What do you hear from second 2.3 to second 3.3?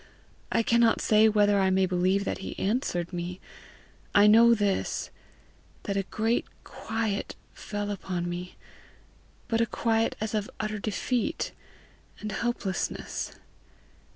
he answered